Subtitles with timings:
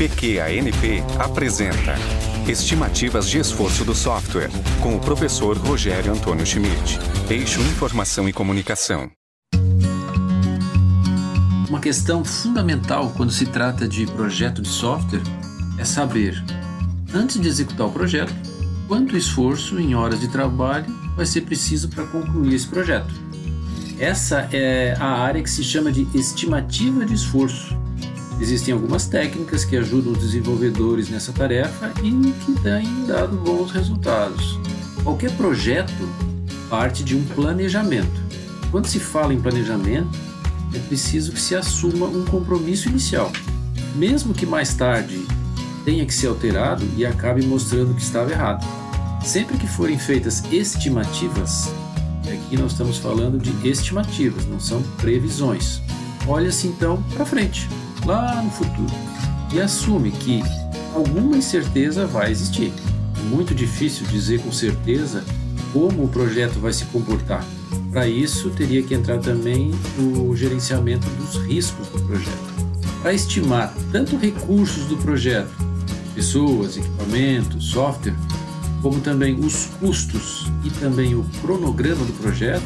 [0.00, 1.94] PQANP apresenta
[2.48, 4.48] Estimativas de Esforço do Software,
[4.82, 6.98] com o professor Rogério Antônio Schmidt.
[7.28, 9.10] Eixo Informação e Comunicação.
[11.68, 15.20] Uma questão fundamental quando se trata de projeto de software
[15.76, 16.42] é saber,
[17.12, 18.32] antes de executar o projeto,
[18.88, 23.12] quanto esforço em horas de trabalho vai ser preciso para concluir esse projeto.
[23.98, 27.78] Essa é a área que se chama de estimativa de esforço.
[28.40, 34.58] Existem algumas técnicas que ajudam os desenvolvedores nessa tarefa e que têm dado bons resultados.
[35.04, 36.08] Qualquer projeto
[36.70, 38.20] parte de um planejamento.
[38.70, 40.18] Quando se fala em planejamento,
[40.72, 43.30] é preciso que se assuma um compromisso inicial,
[43.96, 45.26] mesmo que mais tarde
[45.84, 48.64] tenha que ser alterado e acabe mostrando que estava errado.
[49.22, 51.70] Sempre que forem feitas estimativas,
[52.22, 55.82] aqui nós estamos falando de estimativas, não são previsões.
[56.26, 57.68] Olha-se então para frente,
[58.04, 58.92] lá no futuro,
[59.52, 60.42] e assume que
[60.94, 62.72] alguma incerteza vai existir.
[63.18, 65.24] É muito difícil dizer com certeza
[65.72, 67.44] como o projeto vai se comportar.
[67.90, 72.50] Para isso, teria que entrar também o gerenciamento dos riscos do projeto.
[73.02, 75.50] Para estimar tanto recursos do projeto,
[76.14, 78.14] pessoas, equipamentos, software,
[78.82, 82.62] como também os custos e também o cronograma do projeto,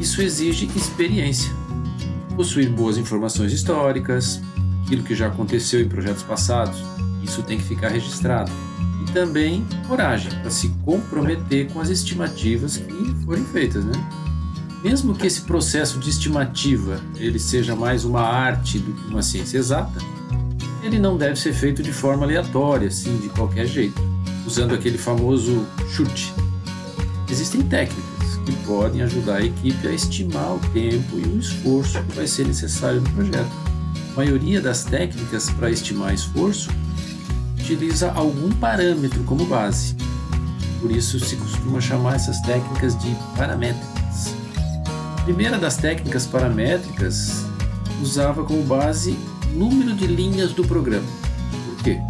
[0.00, 1.52] isso exige experiência.
[2.36, 4.40] Possuir boas informações históricas,
[4.84, 6.82] aquilo que já aconteceu em projetos passados,
[7.22, 8.50] isso tem que ficar registrado.
[9.02, 13.92] E também coragem para se comprometer com as estimativas que forem feitas, né?
[14.82, 19.58] Mesmo que esse processo de estimativa ele seja mais uma arte do que uma ciência
[19.58, 20.00] exata,
[20.82, 24.00] ele não deve ser feito de forma aleatória, assim, de qualquer jeito
[24.46, 26.34] usando aquele famoso chute.
[27.30, 28.11] Existem técnicas
[28.44, 32.46] que podem ajudar a equipe a estimar o tempo e o esforço que vai ser
[32.46, 33.50] necessário no projeto.
[34.12, 36.70] A maioria das técnicas para estimar esforço
[37.58, 39.96] utiliza algum parâmetro como base.
[40.80, 44.34] Por isso se costuma chamar essas técnicas de paramétricas.
[45.18, 47.44] A primeira das técnicas paramétricas
[48.02, 49.16] usava como base
[49.54, 51.06] número de linhas do programa.
[51.66, 52.00] Por quê?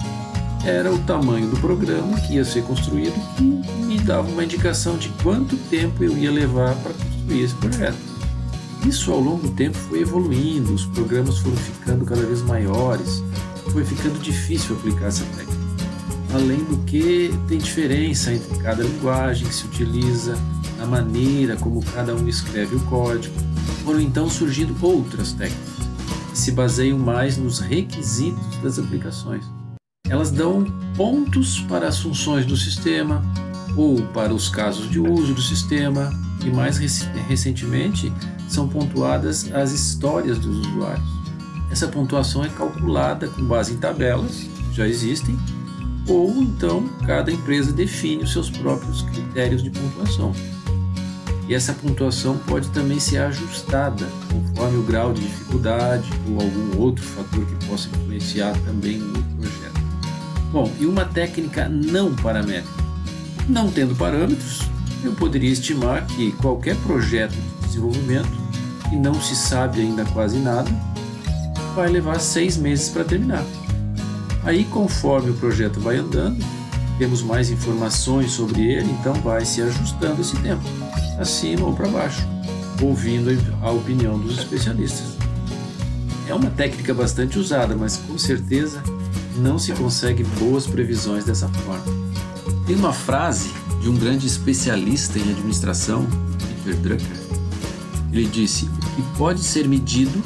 [0.64, 5.08] Era o tamanho do programa que ia ser construído que me dava uma indicação de
[5.22, 7.98] quanto tempo eu ia levar para construir esse projeto.
[8.86, 13.22] Isso ao longo do tempo foi evoluindo, os programas foram ficando cada vez maiores,
[13.72, 15.62] foi ficando difícil aplicar essa técnica.
[16.32, 20.36] Além do que tem diferença entre cada linguagem que se utiliza,
[20.80, 23.34] a maneira como cada um escreve o código,
[23.84, 25.72] foram então surgindo outras técnicas
[26.30, 29.44] que se baseiam mais nos requisitos das aplicações.
[30.12, 33.22] Elas dão pontos para as funções do sistema
[33.74, 36.12] ou para os casos de uso do sistema
[36.44, 38.12] e mais recentemente
[38.46, 41.08] são pontuadas as histórias dos usuários.
[41.70, 45.34] Essa pontuação é calculada com base em tabelas que já existem
[46.06, 50.34] ou então cada empresa define os seus próprios critérios de pontuação.
[51.48, 57.02] E essa pontuação pode também ser ajustada conforme o grau de dificuldade ou algum outro
[57.02, 59.31] fator que possa influenciar também no.
[60.52, 62.84] Bom, e uma técnica não paramétrica?
[63.48, 64.60] Não tendo parâmetros,
[65.02, 68.28] eu poderia estimar que qualquer projeto de desenvolvimento,
[68.90, 70.70] que não se sabe ainda quase nada,
[71.74, 73.42] vai levar seis meses para terminar.
[74.44, 76.44] Aí, conforme o projeto vai andando,
[76.98, 80.62] temos mais informações sobre ele, então vai se ajustando esse tempo,
[81.18, 82.28] acima ou para baixo,
[82.82, 83.30] ouvindo
[83.62, 85.16] a opinião dos especialistas.
[86.28, 88.82] É uma técnica bastante usada, mas com certeza
[89.36, 91.84] não se consegue boas previsões dessa forma.
[92.66, 93.50] Tem uma frase
[93.80, 96.06] de um grande especialista em administração,
[96.64, 97.22] Peter Drucker.
[98.12, 100.22] Ele disse: O que pode ser medido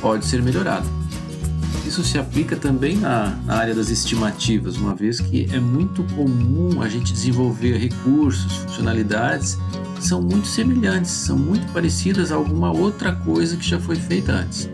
[0.00, 0.86] pode ser melhorado.
[1.86, 6.82] Isso se aplica também na, na, área das estimativas, uma vez que é muito comum
[6.82, 9.56] a gente desenvolver recursos, funcionalidades
[9.96, 14.32] que são muito semelhantes, são muito parecidas a alguma outra coisa que já foi feita
[14.32, 14.68] antes.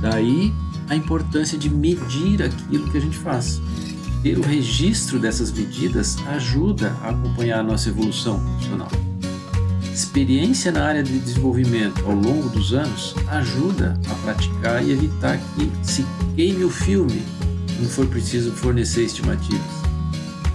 [0.00, 0.54] Daí
[0.92, 3.60] a importância de medir aquilo que a gente faz.
[4.22, 8.90] Ter o registro dessas medidas ajuda a acompanhar a nossa evolução profissional.
[9.92, 15.70] Experiência na área de desenvolvimento ao longo dos anos ajuda a praticar e evitar que
[15.82, 16.06] se
[16.36, 17.22] queime o filme
[17.74, 19.62] quando for preciso fornecer estimativas,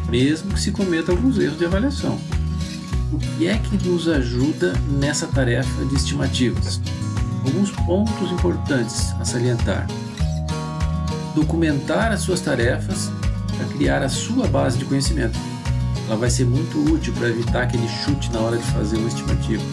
[0.07, 2.17] mesmo que se cometa alguns erros de avaliação.
[3.11, 6.79] O que é que nos ajuda nessa tarefa de estimativas?
[7.43, 9.87] Alguns pontos importantes a salientar
[11.37, 13.11] documentar as suas tarefas
[13.55, 15.37] para criar a sua base de conhecimento.
[16.07, 19.63] Ela vai ser muito útil para evitar aquele chute na hora de fazer uma estimativa.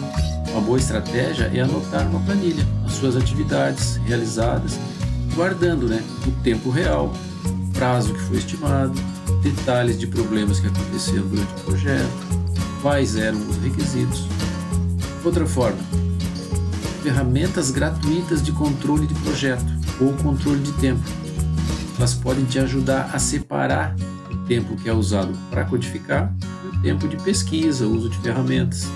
[0.51, 4.77] Uma boa estratégia é anotar numa planilha as suas atividades realizadas
[5.33, 7.11] guardando né, o tempo real,
[7.73, 8.93] prazo que foi estimado,
[9.41, 12.27] detalhes de problemas que aconteceram durante o projeto,
[12.81, 14.27] quais eram os requisitos.
[15.23, 15.79] Outra forma,
[17.01, 19.65] ferramentas gratuitas de controle de projeto
[19.99, 21.24] ou controle de tempo.
[21.97, 23.95] Elas podem te ajudar a separar
[24.31, 26.33] o tempo que é usado para codificar
[26.63, 28.87] e o tempo de pesquisa, uso de ferramentas.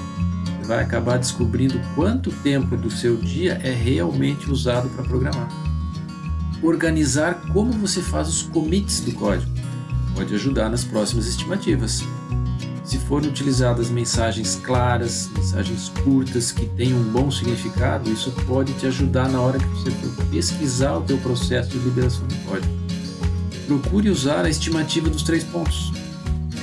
[0.59, 5.47] Você vai acabar descobrindo quanto tempo do seu dia é realmente usado para programar.
[6.61, 9.49] Organizar como você faz os commits do código
[10.13, 12.03] pode ajudar nas próximas estimativas.
[12.83, 18.87] Se forem utilizadas mensagens claras, mensagens curtas que tenham um bom significado, isso pode te
[18.87, 22.88] ajudar na hora que você for pesquisar o teu processo de liberação de código.
[23.69, 25.93] Procure usar a estimativa dos três pontos.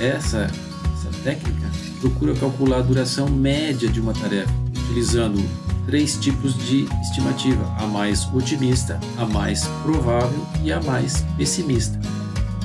[0.01, 0.51] Essa,
[0.93, 1.71] essa técnica
[2.01, 5.43] procura calcular a duração média de uma tarefa, utilizando
[5.87, 11.99] três tipos de estimativa: a mais otimista, a mais provável e a mais pessimista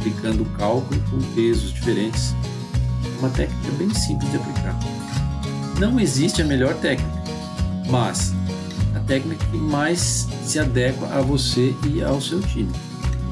[0.01, 2.33] aplicando o cálculo com pesos diferentes.
[3.19, 4.75] Uma técnica bem simples de aplicar.
[5.79, 7.23] Não existe a melhor técnica,
[7.87, 8.33] mas
[8.95, 12.71] a técnica que mais se adequa a você e ao seu time.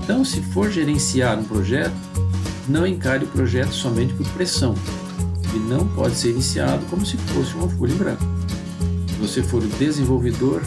[0.09, 1.93] Então, se for gerenciar um projeto,
[2.67, 4.73] não encare o projeto somente por pressão.
[5.53, 8.23] Ele não pode ser iniciado como se fosse uma folha em branco.
[9.07, 10.63] Se você for o desenvolvedor,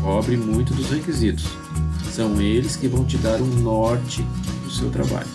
[0.00, 1.44] cobre muito dos requisitos.
[2.12, 4.24] São eles que vão te dar um norte
[4.62, 5.26] do seu trabalho.